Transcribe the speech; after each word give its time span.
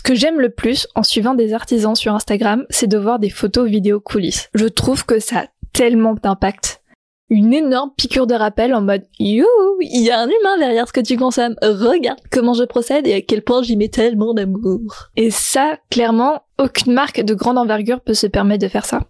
Ce 0.00 0.02
que 0.02 0.14
j'aime 0.14 0.40
le 0.40 0.48
plus 0.48 0.88
en 0.94 1.02
suivant 1.02 1.34
des 1.34 1.52
artisans 1.52 1.94
sur 1.94 2.14
Instagram, 2.14 2.64
c'est 2.70 2.86
de 2.86 2.96
voir 2.96 3.18
des 3.18 3.28
photos 3.28 3.68
vidéos 3.68 4.00
coulisses. 4.00 4.48
Je 4.54 4.64
trouve 4.64 5.04
que 5.04 5.20
ça 5.20 5.40
a 5.40 5.46
tellement 5.74 6.14
d'impact. 6.14 6.80
Une 7.28 7.52
énorme 7.52 7.90
piqûre 7.98 8.26
de 8.26 8.34
rappel 8.34 8.72
en 8.74 8.80
mode 8.80 9.02
You, 9.18 9.44
il 9.82 10.00
y 10.00 10.10
a 10.10 10.18
un 10.18 10.26
humain 10.26 10.56
derrière 10.58 10.88
ce 10.88 10.94
que 10.94 11.02
tu 11.02 11.18
consommes. 11.18 11.54
Regarde 11.60 12.18
comment 12.32 12.54
je 12.54 12.64
procède 12.64 13.06
et 13.06 13.12
à 13.12 13.20
quel 13.20 13.42
point 13.42 13.62
j'y 13.62 13.76
mets 13.76 13.90
tellement 13.90 14.32
d'amour. 14.32 15.10
Et 15.16 15.30
ça, 15.30 15.76
clairement, 15.90 16.44
aucune 16.58 16.94
marque 16.94 17.20
de 17.20 17.34
grande 17.34 17.58
envergure 17.58 18.00
peut 18.00 18.14
se 18.14 18.26
permettre 18.26 18.64
de 18.64 18.70
faire 18.70 18.86
ça. 18.86 19.02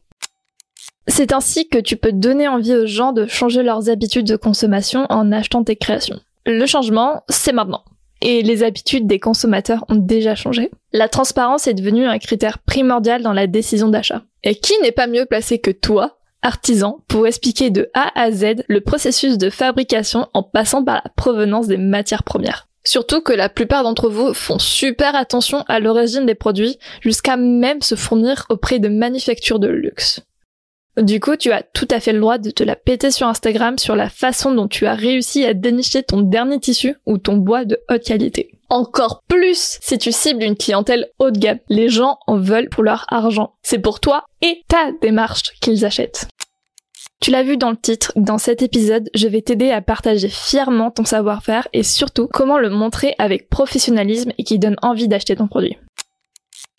C'est 1.06 1.32
ainsi 1.32 1.68
que 1.68 1.78
tu 1.78 1.94
peux 1.96 2.10
donner 2.10 2.48
envie 2.48 2.74
aux 2.74 2.86
gens 2.86 3.12
de 3.12 3.26
changer 3.26 3.62
leurs 3.62 3.90
habitudes 3.90 4.26
de 4.26 4.34
consommation 4.34 5.06
en 5.08 5.30
achetant 5.30 5.62
tes 5.62 5.76
créations. 5.76 6.18
Le 6.46 6.66
changement, 6.66 7.22
c'est 7.28 7.52
maintenant 7.52 7.84
et 8.20 8.42
les 8.42 8.62
habitudes 8.62 9.06
des 9.06 9.18
consommateurs 9.18 9.84
ont 9.88 9.96
déjà 9.96 10.34
changé. 10.34 10.70
La 10.92 11.08
transparence 11.08 11.66
est 11.66 11.74
devenue 11.74 12.06
un 12.06 12.18
critère 12.18 12.58
primordial 12.58 13.22
dans 13.22 13.32
la 13.32 13.46
décision 13.46 13.88
d'achat. 13.88 14.22
Et 14.42 14.54
qui 14.54 14.72
n'est 14.82 14.92
pas 14.92 15.06
mieux 15.06 15.26
placé 15.26 15.58
que 15.58 15.70
toi, 15.70 16.18
artisan, 16.42 17.00
pour 17.08 17.26
expliquer 17.26 17.70
de 17.70 17.90
A 17.94 18.10
à 18.20 18.30
Z 18.30 18.64
le 18.68 18.80
processus 18.80 19.38
de 19.38 19.50
fabrication 19.50 20.28
en 20.34 20.42
passant 20.42 20.84
par 20.84 20.96
la 21.04 21.10
provenance 21.16 21.66
des 21.66 21.76
matières 21.76 22.24
premières. 22.24 22.66
Surtout 22.84 23.20
que 23.20 23.32
la 23.32 23.50
plupart 23.50 23.82
d'entre 23.82 24.08
vous 24.08 24.32
font 24.32 24.58
super 24.58 25.14
attention 25.14 25.64
à 25.68 25.80
l'origine 25.80 26.24
des 26.24 26.34
produits, 26.34 26.78
jusqu'à 27.02 27.36
même 27.36 27.82
se 27.82 27.94
fournir 27.94 28.46
auprès 28.48 28.78
de 28.78 28.88
manufactures 28.88 29.58
de 29.58 29.68
luxe. 29.68 30.20
Du 30.96 31.20
coup, 31.20 31.36
tu 31.36 31.52
as 31.52 31.62
tout 31.62 31.86
à 31.90 32.00
fait 32.00 32.12
le 32.12 32.20
droit 32.20 32.38
de 32.38 32.50
te 32.50 32.64
la 32.64 32.76
péter 32.76 33.10
sur 33.10 33.28
Instagram 33.28 33.78
sur 33.78 33.94
la 33.94 34.10
façon 34.10 34.52
dont 34.52 34.66
tu 34.66 34.86
as 34.86 34.94
réussi 34.94 35.44
à 35.44 35.54
dénicher 35.54 36.02
ton 36.02 36.20
dernier 36.20 36.58
tissu 36.58 36.96
ou 37.06 37.16
ton 37.16 37.36
bois 37.36 37.64
de 37.64 37.78
haute 37.88 38.02
qualité. 38.02 38.50
Encore 38.68 39.22
plus 39.28 39.78
si 39.80 39.98
tu 39.98 40.12
cibles 40.12 40.42
une 40.42 40.56
clientèle 40.56 41.08
haut 41.18 41.30
de 41.30 41.38
gamme. 41.38 41.58
Les 41.68 41.88
gens 41.88 42.18
en 42.26 42.38
veulent 42.38 42.68
pour 42.68 42.82
leur 42.82 43.06
argent. 43.08 43.54
C'est 43.62 43.78
pour 43.78 44.00
toi 44.00 44.24
et 44.42 44.62
ta 44.68 44.90
démarche 45.00 45.52
qu'ils 45.60 45.84
achètent. 45.84 46.28
Tu 47.20 47.30
l'as 47.30 47.42
vu 47.42 47.56
dans 47.56 47.70
le 47.70 47.76
titre, 47.76 48.12
dans 48.16 48.38
cet 48.38 48.62
épisode, 48.62 49.10
je 49.14 49.28
vais 49.28 49.42
t'aider 49.42 49.70
à 49.70 49.82
partager 49.82 50.28
fièrement 50.28 50.90
ton 50.90 51.04
savoir-faire 51.04 51.68
et 51.72 51.82
surtout 51.82 52.28
comment 52.32 52.58
le 52.58 52.70
montrer 52.70 53.14
avec 53.18 53.50
professionnalisme 53.50 54.32
et 54.38 54.44
qui 54.44 54.58
donne 54.58 54.76
envie 54.80 55.06
d'acheter 55.06 55.36
ton 55.36 55.46
produit. 55.46 55.76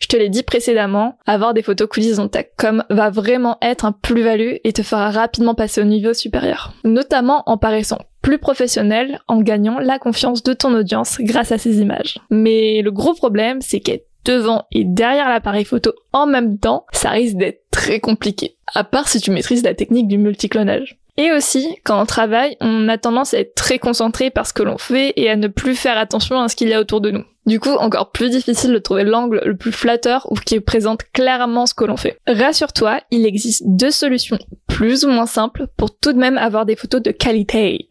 Je 0.02 0.08
te 0.08 0.16
l'ai 0.16 0.28
dit 0.28 0.42
précédemment, 0.42 1.16
avoir 1.26 1.54
des 1.54 1.62
photos 1.62 1.88
coulisses 1.88 2.16
dans 2.16 2.26
ta 2.26 2.42
com 2.42 2.82
va 2.90 3.10
vraiment 3.10 3.56
être 3.62 3.84
un 3.84 3.92
plus-value 3.92 4.56
et 4.64 4.72
te 4.72 4.82
fera 4.82 5.12
rapidement 5.12 5.54
passer 5.54 5.80
au 5.80 5.84
niveau 5.84 6.12
supérieur. 6.12 6.72
Notamment 6.82 7.44
en 7.46 7.56
paraissant 7.56 7.98
plus 8.20 8.38
professionnel, 8.38 9.20
en 9.28 9.40
gagnant 9.40 9.78
la 9.78 10.00
confiance 10.00 10.42
de 10.42 10.54
ton 10.54 10.74
audience 10.74 11.18
grâce 11.20 11.52
à 11.52 11.58
ces 11.58 11.80
images. 11.80 12.18
Mais 12.30 12.82
le 12.82 12.90
gros 12.90 13.14
problème, 13.14 13.60
c'est 13.60 13.78
qu'être 13.78 14.08
devant 14.24 14.66
et 14.72 14.84
derrière 14.84 15.28
l'appareil 15.28 15.64
photo 15.64 15.92
en 16.12 16.26
même 16.26 16.58
temps, 16.58 16.84
ça 16.92 17.10
risque 17.10 17.36
d'être 17.36 17.62
très 17.70 18.00
compliqué. 18.00 18.56
À 18.74 18.82
part 18.84 19.08
si 19.08 19.20
tu 19.20 19.30
maîtrises 19.30 19.62
la 19.62 19.74
technique 19.74 20.08
du 20.08 20.18
multiclonage. 20.18 20.98
Et 21.18 21.30
aussi, 21.30 21.76
quand 21.84 22.00
on 22.00 22.06
travaille, 22.06 22.56
on 22.60 22.88
a 22.88 22.96
tendance 22.96 23.34
à 23.34 23.40
être 23.40 23.54
très 23.54 23.78
concentré 23.78 24.30
par 24.30 24.46
ce 24.46 24.52
que 24.52 24.62
l'on 24.62 24.78
fait 24.78 25.12
et 25.16 25.28
à 25.28 25.36
ne 25.36 25.48
plus 25.48 25.74
faire 25.74 25.98
attention 25.98 26.40
à 26.40 26.48
ce 26.48 26.56
qu'il 26.56 26.68
y 26.68 26.74
a 26.74 26.80
autour 26.80 27.02
de 27.02 27.10
nous. 27.10 27.24
Du 27.44 27.60
coup, 27.60 27.70
encore 27.70 28.12
plus 28.12 28.30
difficile 28.30 28.72
de 28.72 28.78
trouver 28.78 29.04
l'angle 29.04 29.42
le 29.44 29.56
plus 29.56 29.72
flatteur 29.72 30.30
ou 30.30 30.36
qui 30.36 30.58
présente 30.60 31.02
clairement 31.12 31.66
ce 31.66 31.74
que 31.74 31.84
l'on 31.84 31.96
fait. 31.96 32.18
Rassure-toi, 32.26 33.00
il 33.10 33.26
existe 33.26 33.64
deux 33.66 33.90
solutions 33.90 34.38
plus 34.68 35.04
ou 35.04 35.10
moins 35.10 35.26
simples 35.26 35.66
pour 35.76 35.96
tout 35.98 36.12
de 36.12 36.18
même 36.18 36.38
avoir 36.38 36.64
des 36.64 36.76
photos 36.76 37.02
de 37.02 37.10
qualité. 37.10 37.88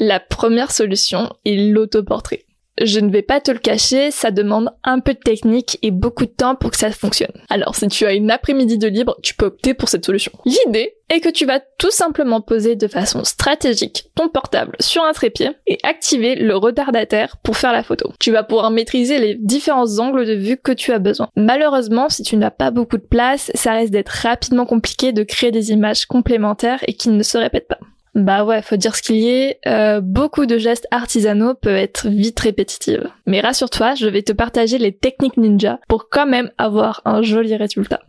La 0.00 0.18
première 0.18 0.72
solution 0.72 1.32
est 1.44 1.56
l'autoportrait. 1.56 2.46
Je 2.80 3.00
ne 3.00 3.10
vais 3.10 3.22
pas 3.22 3.40
te 3.40 3.50
le 3.50 3.58
cacher, 3.58 4.10
ça 4.10 4.30
demande 4.30 4.70
un 4.84 5.00
peu 5.00 5.12
de 5.12 5.18
technique 5.18 5.78
et 5.82 5.90
beaucoup 5.90 6.26
de 6.26 6.30
temps 6.30 6.54
pour 6.54 6.70
que 6.70 6.76
ça 6.76 6.90
fonctionne. 6.92 7.32
Alors 7.50 7.74
si 7.74 7.88
tu 7.88 8.06
as 8.06 8.14
une 8.14 8.30
après-midi 8.30 8.78
de 8.78 8.86
libre, 8.86 9.16
tu 9.22 9.34
peux 9.34 9.46
opter 9.46 9.74
pour 9.74 9.88
cette 9.88 10.06
solution. 10.06 10.32
L'idée 10.44 10.94
est 11.10 11.20
que 11.20 11.28
tu 11.28 11.46
vas 11.46 11.60
tout 11.78 11.90
simplement 11.90 12.40
poser 12.40 12.76
de 12.76 12.86
façon 12.86 13.24
stratégique 13.24 14.10
ton 14.14 14.28
portable 14.28 14.76
sur 14.80 15.02
un 15.04 15.12
trépied 15.12 15.50
et 15.66 15.78
activer 15.82 16.34
le 16.34 16.56
retardataire 16.56 17.36
pour 17.38 17.56
faire 17.56 17.72
la 17.72 17.82
photo. 17.82 18.12
Tu 18.20 18.30
vas 18.30 18.42
pouvoir 18.42 18.70
maîtriser 18.70 19.18
les 19.18 19.34
différents 19.34 19.98
angles 19.98 20.26
de 20.26 20.34
vue 20.34 20.56
que 20.56 20.72
tu 20.72 20.92
as 20.92 20.98
besoin. 20.98 21.28
Malheureusement, 21.36 22.08
si 22.08 22.22
tu 22.22 22.36
n'as 22.36 22.50
pas 22.50 22.70
beaucoup 22.70 22.98
de 22.98 23.02
place, 23.02 23.50
ça 23.54 23.72
reste 23.72 23.92
d'être 23.92 24.08
rapidement 24.08 24.66
compliqué 24.66 25.12
de 25.12 25.22
créer 25.22 25.50
des 25.50 25.70
images 25.70 26.06
complémentaires 26.06 26.80
et 26.86 26.94
qui 26.94 27.08
ne 27.08 27.22
se 27.22 27.38
répètent 27.38 27.68
pas. 27.68 27.78
Bah 28.14 28.44
ouais, 28.44 28.62
faut 28.62 28.76
dire 28.76 28.96
ce 28.96 29.02
qu'il 29.02 29.16
y 29.16 29.28
est. 29.28 29.60
Euh, 29.66 30.00
beaucoup 30.00 30.46
de 30.46 30.58
gestes 30.58 30.88
artisanaux 30.90 31.54
peuvent 31.54 31.76
être 31.76 32.08
vite 32.08 32.40
répétitifs. 32.40 33.00
Mais 33.26 33.40
rassure-toi, 33.40 33.94
je 33.94 34.08
vais 34.08 34.22
te 34.22 34.32
partager 34.32 34.78
les 34.78 34.92
techniques 34.92 35.36
ninja 35.36 35.78
pour 35.88 36.08
quand 36.08 36.26
même 36.26 36.50
avoir 36.58 37.00
un 37.04 37.22
joli 37.22 37.54
résultat. 37.54 38.00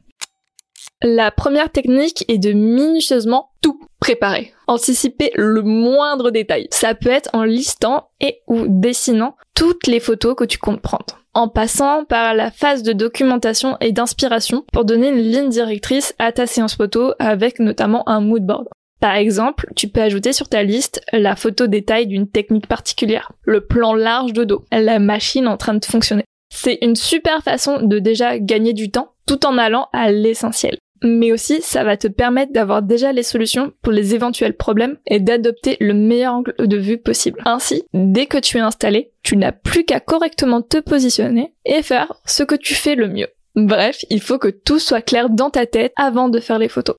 La 1.02 1.32
première 1.32 1.72
technique 1.72 2.26
est 2.28 2.40
de 2.40 2.52
minutieusement 2.52 3.52
tout 3.62 3.80
préparer. 4.02 4.52
Anticiper 4.68 5.32
le 5.36 5.62
moindre 5.62 6.30
détail. 6.30 6.68
Ça 6.72 6.94
peut 6.94 7.10
être 7.10 7.30
en 7.32 7.44
listant 7.44 8.10
et 8.20 8.42
ou 8.48 8.66
dessinant 8.68 9.38
toutes 9.56 9.88
les 9.88 10.02
photos 10.02 10.36
que 10.36 10.44
tu 10.44 10.58
comptes 10.58 10.82
prendre. 10.82 11.24
En 11.34 11.48
passant 11.48 12.04
par 12.04 12.34
la 12.34 12.52
phase 12.52 12.84
de 12.84 12.92
documentation 12.92 13.78
et 13.80 13.94
d'inspiration 13.94 14.66
pour 14.74 14.84
donner 14.84 15.08
une 15.08 15.20
ligne 15.20 15.48
directrice 15.48 16.14
à 16.20 16.34
ta 16.34 16.46
séance 16.46 16.76
photo 16.76 17.14
avec 17.18 17.59
notamment 17.59 18.08
un 18.09 18.20
mood 18.20 18.46
board. 18.46 18.68
Par 19.00 19.16
exemple, 19.16 19.72
tu 19.78 19.88
peux 19.88 20.02
ajouter 20.02 20.34
sur 20.34 20.50
ta 20.50 20.64
liste 20.64 21.02
la 21.14 21.38
photo 21.38 21.68
détail 21.68 22.08
d'une 22.08 22.30
technique 22.30 22.68
particulière, 22.68 23.32
le 23.44 23.66
plan 23.66 23.94
large 23.94 24.34
de 24.34 24.44
dos, 24.44 24.66
la 24.74 25.00
machine 25.00 25.48
en 25.48 25.56
train 25.56 25.76
de 25.76 25.86
fonctionner. 25.86 26.26
C'est 26.54 26.80
une 26.82 26.98
super 26.98 27.42
façon 27.42 27.82
de 27.82 28.00
déjà 28.00 28.38
gagner 28.38 28.74
du 28.74 28.92
temps 28.92 29.14
tout 29.26 29.46
en 29.46 29.58
allant 29.58 29.88
à 29.94 30.12
l'essentiel. 30.12 30.78
Mais 31.02 31.32
aussi, 31.32 31.62
ça 31.62 31.84
va 31.84 31.98
te 31.98 32.08
permettre 32.08 32.52
d'avoir 32.52 32.82
déjà 32.82 33.14
les 33.14 33.24
solutions 33.24 33.72
pour 33.82 33.92
les 33.92 34.16
éventuels 34.16 34.56
problèmes 34.56 34.98
et 35.06 35.20
d'adopter 35.20 35.78
le 35.80 35.94
meilleur 35.94 36.34
angle 36.34 36.56
de 36.58 36.78
vue 36.78 36.98
possible. 36.98 37.42
Ainsi, 37.46 37.84
dès 37.94 38.26
que 38.26 38.38
tu 38.38 38.58
es 38.58 38.62
installé, 38.62 39.12
tu 39.24 39.38
n'as 39.38 39.52
plus 39.52 39.86
qu'à 39.86 40.00
correctement 40.00 40.62
te 40.62 40.80
positionner 40.80 41.54
et 41.66 41.82
faire 41.82 42.14
ce 42.26 42.44
que 42.44 42.56
tu 42.56 42.76
fais 42.76 42.96
le 42.96 43.08
mieux. 43.08 43.28
Bref, 43.56 44.04
il 44.09 44.22
faut 44.22 44.38
que 44.38 44.50
tout 44.50 44.80
soit 44.80 45.02
clair 45.02 45.30
dans 45.30 45.50
ta 45.50 45.66
tête 45.66 45.94
avant 45.96 46.30
de 46.30 46.40
faire 46.40 46.59
les 46.59 46.70
photos. 46.70 46.96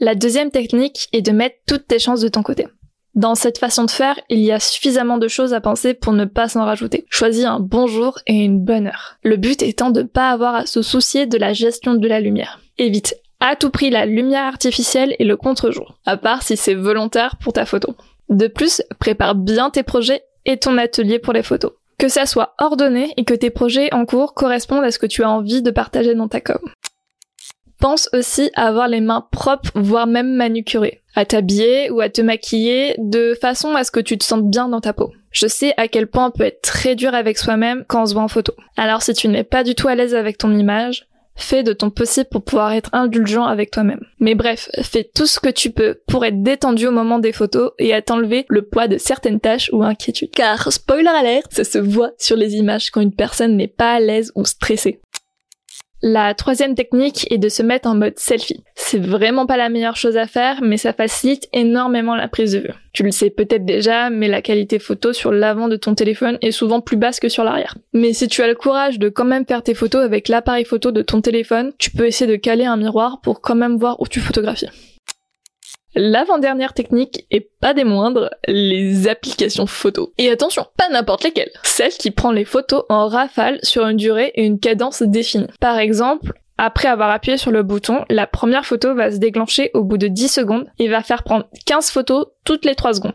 La 0.00 0.14
deuxième 0.14 0.50
technique 0.50 1.08
est 1.12 1.22
de 1.22 1.32
mettre 1.32 1.56
toutes 1.66 1.86
tes 1.86 1.98
chances 1.98 2.20
de 2.20 2.28
ton 2.28 2.42
côté. 2.42 2.66
Dans 3.14 3.34
cette 3.34 3.58
façon 3.58 3.84
de 3.84 3.90
faire, 3.90 4.18
il 4.30 4.40
y 4.40 4.52
a 4.52 4.58
suffisamment 4.58 5.18
de 5.18 5.28
choses 5.28 5.52
à 5.52 5.60
penser 5.60 5.92
pour 5.92 6.14
ne 6.14 6.24
pas 6.24 6.48
s'en 6.48 6.64
rajouter. 6.64 7.04
Choisis 7.10 7.44
un 7.44 7.60
bon 7.60 7.86
jour 7.86 8.18
et 8.26 8.32
une 8.32 8.64
bonne 8.64 8.86
heure. 8.86 9.18
Le 9.22 9.36
but 9.36 9.62
étant 9.62 9.90
de 9.90 10.02
ne 10.02 10.06
pas 10.06 10.30
avoir 10.30 10.54
à 10.54 10.66
se 10.66 10.80
soucier 10.80 11.26
de 11.26 11.36
la 11.36 11.52
gestion 11.52 11.94
de 11.94 12.08
la 12.08 12.20
lumière. 12.20 12.58
Évite 12.82 13.14
à 13.38 13.54
tout 13.54 13.70
prix 13.70 13.90
la 13.90 14.06
lumière 14.06 14.44
artificielle 14.44 15.14
et 15.20 15.24
le 15.24 15.36
contre-jour, 15.36 16.00
à 16.04 16.16
part 16.16 16.42
si 16.42 16.56
c'est 16.56 16.74
volontaire 16.74 17.36
pour 17.36 17.52
ta 17.52 17.64
photo. 17.64 17.94
De 18.28 18.48
plus, 18.48 18.82
prépare 18.98 19.36
bien 19.36 19.70
tes 19.70 19.84
projets 19.84 20.24
et 20.46 20.56
ton 20.56 20.76
atelier 20.78 21.20
pour 21.20 21.32
les 21.32 21.44
photos. 21.44 21.70
Que 21.96 22.08
ça 22.08 22.26
soit 22.26 22.56
ordonné 22.58 23.14
et 23.16 23.24
que 23.24 23.34
tes 23.34 23.50
projets 23.50 23.94
en 23.94 24.04
cours 24.04 24.34
correspondent 24.34 24.82
à 24.82 24.90
ce 24.90 24.98
que 24.98 25.06
tu 25.06 25.22
as 25.22 25.30
envie 25.30 25.62
de 25.62 25.70
partager 25.70 26.16
dans 26.16 26.26
ta 26.26 26.40
com. 26.40 26.58
Pense 27.78 28.08
aussi 28.12 28.50
à 28.56 28.66
avoir 28.66 28.88
les 28.88 29.00
mains 29.00 29.28
propres, 29.30 29.70
voire 29.76 30.08
même 30.08 30.34
manucurées, 30.34 31.02
à 31.14 31.24
t'habiller 31.24 31.88
ou 31.90 32.00
à 32.00 32.08
te 32.08 32.20
maquiller 32.20 32.96
de 32.98 33.38
façon 33.40 33.76
à 33.76 33.84
ce 33.84 33.92
que 33.92 34.00
tu 34.00 34.18
te 34.18 34.24
sentes 34.24 34.50
bien 34.50 34.68
dans 34.68 34.80
ta 34.80 34.92
peau. 34.92 35.12
Je 35.30 35.46
sais 35.46 35.72
à 35.76 35.86
quel 35.86 36.08
point 36.08 36.26
on 36.26 36.30
peut 36.32 36.46
être 36.46 36.62
très 36.62 36.96
dur 36.96 37.14
avec 37.14 37.38
soi-même 37.38 37.84
quand 37.86 38.02
on 38.02 38.06
se 38.06 38.14
voit 38.14 38.24
en 38.24 38.28
photo. 38.28 38.52
Alors 38.76 39.02
si 39.02 39.14
tu 39.14 39.28
n'es 39.28 39.44
pas 39.44 39.62
du 39.62 39.76
tout 39.76 39.86
à 39.86 39.94
l'aise 39.94 40.16
avec 40.16 40.36
ton 40.36 40.52
image, 40.52 41.06
Fais 41.34 41.62
de 41.62 41.72
ton 41.72 41.90
possible 41.90 42.28
pour 42.30 42.42
pouvoir 42.42 42.72
être 42.72 42.90
indulgent 42.92 43.44
avec 43.44 43.70
toi-même. 43.70 44.04
Mais 44.20 44.34
bref, 44.34 44.68
fais 44.82 45.08
tout 45.14 45.26
ce 45.26 45.40
que 45.40 45.48
tu 45.48 45.70
peux 45.70 46.00
pour 46.06 46.24
être 46.24 46.42
détendu 46.42 46.86
au 46.86 46.92
moment 46.92 47.18
des 47.18 47.32
photos 47.32 47.72
et 47.78 47.94
à 47.94 48.02
t'enlever 48.02 48.44
le 48.48 48.62
poids 48.62 48.88
de 48.88 48.98
certaines 48.98 49.40
tâches 49.40 49.70
ou 49.72 49.82
inquiétudes. 49.82 50.30
Car, 50.30 50.72
spoiler 50.72 51.08
alert, 51.08 51.52
ça 51.52 51.64
se 51.64 51.78
voit 51.78 52.12
sur 52.18 52.36
les 52.36 52.56
images 52.56 52.90
quand 52.90 53.00
une 53.00 53.14
personne 53.14 53.56
n'est 53.56 53.66
pas 53.68 53.94
à 53.94 54.00
l'aise 54.00 54.32
ou 54.34 54.44
stressée. 54.44 55.00
La 56.04 56.34
troisième 56.34 56.74
technique 56.74 57.28
est 57.30 57.38
de 57.38 57.48
se 57.48 57.62
mettre 57.62 57.88
en 57.88 57.94
mode 57.94 58.18
selfie. 58.18 58.64
C'est 58.74 58.98
vraiment 58.98 59.46
pas 59.46 59.56
la 59.56 59.68
meilleure 59.68 59.94
chose 59.94 60.16
à 60.16 60.26
faire, 60.26 60.58
mais 60.60 60.76
ça 60.76 60.92
facilite 60.92 61.48
énormément 61.52 62.16
la 62.16 62.26
prise 62.26 62.52
de 62.52 62.58
vue. 62.58 62.74
Tu 62.92 63.04
le 63.04 63.12
sais 63.12 63.30
peut-être 63.30 63.64
déjà, 63.64 64.10
mais 64.10 64.26
la 64.26 64.42
qualité 64.42 64.80
photo 64.80 65.12
sur 65.12 65.30
l'avant 65.30 65.68
de 65.68 65.76
ton 65.76 65.94
téléphone 65.94 66.38
est 66.42 66.50
souvent 66.50 66.80
plus 66.80 66.96
basse 66.96 67.20
que 67.20 67.28
sur 67.28 67.44
l'arrière. 67.44 67.76
Mais 67.92 68.12
si 68.14 68.26
tu 68.26 68.42
as 68.42 68.48
le 68.48 68.56
courage 68.56 68.98
de 68.98 69.10
quand 69.10 69.24
même 69.24 69.46
faire 69.46 69.62
tes 69.62 69.74
photos 69.74 70.02
avec 70.04 70.26
l'appareil 70.26 70.64
photo 70.64 70.90
de 70.90 71.02
ton 71.02 71.20
téléphone, 71.20 71.72
tu 71.78 71.92
peux 71.92 72.06
essayer 72.06 72.30
de 72.30 72.36
caler 72.36 72.64
un 72.64 72.76
miroir 72.76 73.20
pour 73.22 73.40
quand 73.40 73.54
même 73.54 73.76
voir 73.76 74.00
où 74.00 74.08
tu 74.08 74.18
photographies. 74.18 74.70
L'avant-dernière 75.94 76.72
technique, 76.72 77.26
et 77.30 77.48
pas 77.60 77.74
des 77.74 77.84
moindres, 77.84 78.30
les 78.48 79.08
applications 79.08 79.66
photos. 79.66 80.08
Et 80.18 80.30
attention, 80.30 80.66
pas 80.76 80.88
n'importe 80.88 81.24
lesquelles. 81.24 81.52
Celle 81.62 81.92
qui 81.92 82.10
prend 82.10 82.32
les 82.32 82.44
photos 82.44 82.84
en 82.88 83.08
rafale 83.08 83.58
sur 83.62 83.86
une 83.86 83.96
durée 83.96 84.32
et 84.34 84.44
une 84.44 84.58
cadence 84.58 85.02
définie. 85.02 85.48
Par 85.60 85.78
exemple, 85.78 86.32
après 86.58 86.88
avoir 86.88 87.10
appuyé 87.10 87.36
sur 87.38 87.50
le 87.50 87.62
bouton, 87.62 88.04
la 88.08 88.26
première 88.26 88.64
photo 88.64 88.94
va 88.94 89.10
se 89.10 89.16
déclencher 89.16 89.70
au 89.74 89.82
bout 89.82 89.98
de 89.98 90.06
10 90.06 90.28
secondes 90.28 90.66
et 90.78 90.88
va 90.88 91.02
faire 91.02 91.24
prendre 91.24 91.46
15 91.66 91.90
photos 91.90 92.26
toutes 92.44 92.64
les 92.64 92.74
3 92.74 92.94
secondes. 92.94 93.14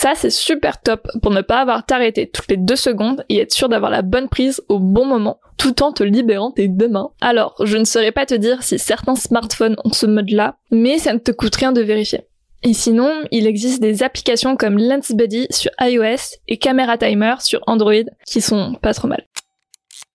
Ça, 0.00 0.14
c'est 0.14 0.30
super 0.30 0.80
top 0.80 1.06
pour 1.20 1.30
ne 1.30 1.42
pas 1.42 1.60
avoir 1.60 1.84
t'arrêter 1.84 2.26
toutes 2.26 2.48
les 2.48 2.56
deux 2.56 2.74
secondes 2.74 3.22
et 3.28 3.40
être 3.40 3.52
sûr 3.52 3.68
d'avoir 3.68 3.90
la 3.90 4.00
bonne 4.00 4.30
prise 4.30 4.62
au 4.70 4.78
bon 4.78 5.04
moment, 5.04 5.40
tout 5.58 5.82
en 5.82 5.92
te 5.92 6.02
libérant 6.02 6.52
tes 6.52 6.68
deux 6.68 6.88
mains. 6.88 7.10
Alors, 7.20 7.54
je 7.62 7.76
ne 7.76 7.84
saurais 7.84 8.10
pas 8.10 8.24
te 8.24 8.32
dire 8.32 8.62
si 8.62 8.78
certains 8.78 9.14
smartphones 9.14 9.76
ont 9.84 9.92
ce 9.92 10.06
mode-là, 10.06 10.56
mais 10.70 10.96
ça 10.96 11.12
ne 11.12 11.18
te 11.18 11.32
coûte 11.32 11.54
rien 11.54 11.72
de 11.72 11.82
vérifier. 11.82 12.22
Et 12.62 12.72
sinon, 12.72 13.12
il 13.30 13.46
existe 13.46 13.82
des 13.82 14.02
applications 14.02 14.56
comme 14.56 14.78
LensBuddy 14.78 15.48
sur 15.50 15.70
iOS 15.78 16.38
et 16.48 16.56
Camera 16.56 16.96
Timer 16.96 17.34
sur 17.40 17.60
Android 17.66 17.92
qui 18.24 18.40
sont 18.40 18.76
pas 18.80 18.94
trop 18.94 19.06
mal. 19.06 19.26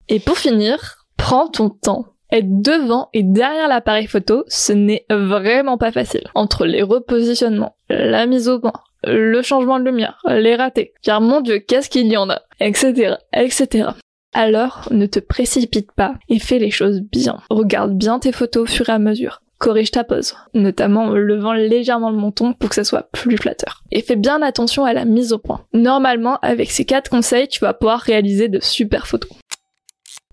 Et 0.10 0.20
pour 0.20 0.40
finir, 0.40 1.06
prends 1.16 1.48
ton 1.48 1.70
temps. 1.70 2.08
Être 2.36 2.62
devant 2.62 3.08
et 3.14 3.24
derrière 3.24 3.70
l'appareil 3.70 4.08
photo, 4.08 4.44
ce 4.50 4.74
n'est 4.74 5.06
vraiment 5.10 5.78
pas 5.78 5.94
facile. 5.94 6.28
Entre 6.36 6.66
les 6.66 6.82
repositionnements, 6.82 7.78
la 7.90 8.26
mise 8.26 8.50
au 8.50 8.60
point, 8.60 8.74
le 9.06 9.42
changement 9.42 9.80
de 9.80 9.86
lumière, 9.86 10.22
les 10.28 10.58
ratés, 10.58 10.92
car 11.02 11.22
mon 11.22 11.40
dieu, 11.40 11.60
qu'est-ce 11.60 11.90
qu'il 11.90 12.08
y 12.08 12.18
en 12.18 12.30
a, 12.30 12.42
etc., 12.60 13.14
etc. 13.32 13.92
Alors, 14.34 14.90
ne 14.92 15.06
te 15.06 15.20
précipite 15.20 15.94
pas 15.94 16.16
et 16.28 16.40
fais 16.40 16.60
les 16.60 16.72
choses 16.72 17.00
bien. 17.00 17.38
Regarde 17.50 17.94
bien 17.94 18.20
tes 18.20 18.34
photos 18.34 18.64
au 18.64 18.66
fur 18.66 18.90
et 18.90 18.92
à 18.92 19.00
mesure. 19.00 19.42
Corrige 19.58 19.92
ta 19.92 20.04
pose, 20.04 20.36
notamment 20.54 21.06
en 21.06 21.12
levant 21.12 21.54
légèrement 21.54 22.10
le 22.10 22.18
menton 22.18 22.52
pour 22.52 22.68
que 22.68 22.76
ça 22.76 22.84
soit 22.84 23.08
plus 23.14 23.38
flatteur. 23.38 23.84
Et 23.92 24.02
fais 24.02 24.18
bien 24.18 24.42
attention 24.42 24.84
à 24.84 24.92
la 24.92 25.06
mise 25.06 25.32
au 25.32 25.38
point. 25.38 25.62
Normalement, 25.74 26.38
avec 26.42 26.70
ces 26.70 26.84
quatre 26.84 27.10
conseils, 27.10 27.48
tu 27.48 27.62
vas 27.62 27.74
pouvoir 27.74 28.02
réaliser 28.02 28.50
de 28.50 28.60
super 28.60 29.08
photos. 29.08 29.32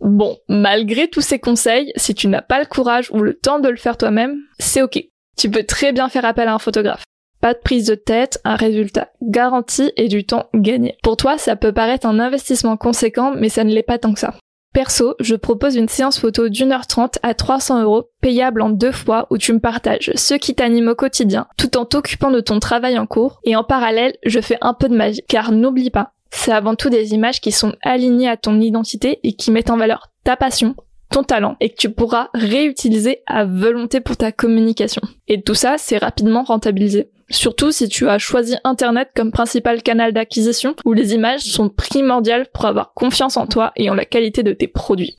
Bon, 0.03 0.37
malgré 0.49 1.07
tous 1.07 1.21
ces 1.21 1.39
conseils, 1.39 1.93
si 1.95 2.13
tu 2.13 2.27
n'as 2.27 2.43
pas 2.43 2.59
le 2.59 2.67
courage 2.67 3.09
ou 3.13 3.21
le 3.21 3.35
temps 3.35 3.61
de 3.61 3.69
le 3.69 3.77
faire 3.77 3.97
toi-même, 3.97 4.37
c'est 4.59 4.83
ok. 4.83 5.01
Tu 5.39 5.49
peux 5.49 5.63
très 5.63 5.93
bien 5.93 6.09
faire 6.09 6.25
appel 6.25 6.49
à 6.49 6.55
un 6.55 6.59
photographe. 6.59 7.05
Pas 7.41 7.55
de 7.55 7.61
prise 7.61 7.87
de 7.87 7.95
tête, 7.95 8.41
un 8.45 8.57
résultat 8.57 9.11
garanti 9.23 9.93
et 9.97 10.09
du 10.09 10.25
temps 10.25 10.47
gagné. 10.55 10.97
Pour 11.05 11.17
toi, 11.17 11.39
ça 11.39 11.55
peut 11.55 11.73
paraître 11.73 12.07
un 12.07 12.19
investissement 12.19 12.77
conséquent, 12.77 13.33
mais 13.37 13.49
ça 13.49 13.63
ne 13.63 13.73
l'est 13.73 13.85
pas 13.85 13.99
tant 13.99 14.13
que 14.13 14.19
ça. 14.19 14.35
Perso, 14.75 15.15
je 15.21 15.37
propose 15.37 15.77
une 15.77 15.89
séance 15.89 16.19
photo 16.19 16.49
d'une 16.49 16.73
heure 16.73 16.87
trente 16.87 17.19
à 17.23 17.35
300 17.35 17.83
euros, 17.83 18.09
payable 18.21 18.63
en 18.63 18.71
deux 18.71 18.93
fois, 18.93 19.27
où 19.31 19.39
tu 19.39 19.53
me 19.53 19.61
partages 19.61 20.11
ce 20.17 20.35
qui 20.35 20.55
t'anime 20.55 20.89
au 20.89 20.95
quotidien, 20.95 21.47
tout 21.59 21.77
en 21.77 21.85
t'occupant 21.85 22.31
de 22.31 22.41
ton 22.41 22.59
travail 22.59 22.99
en 22.99 23.07
cours, 23.07 23.41
et 23.45 23.55
en 23.55 23.65
parallèle, 23.65 24.17
je 24.25 24.41
fais 24.41 24.59
un 24.63 24.73
peu 24.75 24.89
de 24.89 24.97
magie, 24.97 25.23
car 25.29 25.53
n'oublie 25.53 25.91
pas, 25.91 26.13
c'est 26.33 26.53
avant 26.53 26.75
tout 26.75 26.91
des 26.91 27.15
images 27.15 27.41
qui 27.41 27.53
sont 27.53 27.75
alignées 27.83 28.29
à 28.29 28.37
ton 28.37 28.61
identité 28.61 29.21
et 29.23 29.35
qui 29.35 29.51
mettent 29.51 29.71
en 29.71 29.77
valeur 29.77 30.11
ta 30.25 30.37
passion, 30.37 30.75
ton 31.11 31.23
talent 31.23 31.57
et 31.61 31.69
que 31.71 31.77
tu 31.77 31.91
pourras 31.91 32.31
réutiliser 32.35 33.23
à 33.27 33.45
volonté 33.45 34.01
pour 34.01 34.17
ta 34.17 34.33
communication. 34.33 35.03
Et 35.29 35.43
tout 35.43 35.55
ça, 35.55 35.77
c'est 35.79 35.99
rapidement 35.99 36.43
rentabilisé. 36.43 37.11
Surtout 37.31 37.71
si 37.71 37.89
tu 37.89 38.09
as 38.09 38.19
choisi 38.19 38.57
Internet 38.65 39.11
comme 39.15 39.31
principal 39.31 39.83
canal 39.83 40.13
d'acquisition 40.13 40.75
où 40.85 40.93
les 40.93 41.15
images 41.15 41.43
sont 41.43 41.69
primordiales 41.69 42.49
pour 42.53 42.67
avoir 42.67 42.93
confiance 42.95 43.37
en 43.37 43.47
toi 43.47 43.73
et 43.77 43.89
en 43.89 43.95
la 43.95 44.05
qualité 44.05 44.43
de 44.43 44.53
tes 44.53 44.69
produits. 44.69 45.19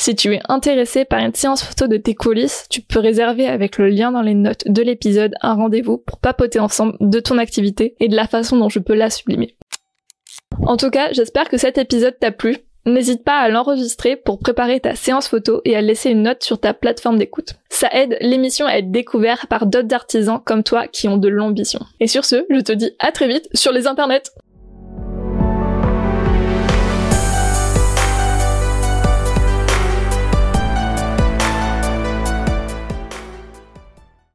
Si 0.00 0.14
tu 0.14 0.34
es 0.34 0.40
intéressé 0.48 1.04
par 1.04 1.20
une 1.20 1.34
séance 1.34 1.62
photo 1.62 1.86
de 1.86 1.96
tes 1.96 2.14
coulisses, 2.14 2.66
tu 2.68 2.82
peux 2.82 2.98
réserver 2.98 3.46
avec 3.46 3.78
le 3.78 3.88
lien 3.88 4.12
dans 4.12 4.20
les 4.20 4.34
notes 4.34 4.64
de 4.66 4.82
l'épisode 4.82 5.34
un 5.40 5.54
rendez-vous 5.54 5.98
pour 5.98 6.18
papoter 6.18 6.58
ensemble 6.58 6.96
de 7.00 7.20
ton 7.20 7.38
activité 7.38 7.94
et 8.00 8.08
de 8.08 8.16
la 8.16 8.26
façon 8.26 8.58
dont 8.58 8.68
je 8.68 8.80
peux 8.80 8.94
la 8.94 9.08
sublimer. 9.08 9.56
En 10.62 10.76
tout 10.76 10.90
cas, 10.90 11.12
j'espère 11.12 11.48
que 11.48 11.56
cet 11.56 11.78
épisode 11.78 12.18
t'a 12.18 12.30
plu. 12.30 12.58
N'hésite 12.86 13.24
pas 13.24 13.38
à 13.38 13.48
l'enregistrer 13.48 14.14
pour 14.14 14.38
préparer 14.38 14.78
ta 14.78 14.94
séance 14.94 15.28
photo 15.28 15.62
et 15.64 15.74
à 15.74 15.80
laisser 15.80 16.10
une 16.10 16.22
note 16.22 16.42
sur 16.42 16.58
ta 16.58 16.74
plateforme 16.74 17.18
d'écoute. 17.18 17.54
Ça 17.70 17.88
aide 17.92 18.18
l'émission 18.20 18.66
à 18.66 18.76
être 18.76 18.90
découverte 18.90 19.46
par 19.46 19.64
d'autres 19.64 19.94
artisans 19.94 20.40
comme 20.44 20.62
toi 20.62 20.86
qui 20.86 21.08
ont 21.08 21.16
de 21.16 21.28
l'ambition. 21.28 21.80
Et 22.00 22.06
sur 22.06 22.26
ce, 22.26 22.44
je 22.50 22.60
te 22.60 22.72
dis 22.72 22.92
à 22.98 23.10
très 23.10 23.26
vite 23.26 23.48
sur 23.54 23.72
les 23.72 23.86
internets 23.86 24.30